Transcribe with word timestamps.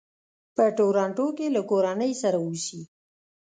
په 0.55 0.63
ټورنټو 0.77 1.27
کې 1.37 1.47
له 1.55 1.61
کورنۍ 1.69 2.11
سره 2.21 2.37
اوسي. 2.45 2.81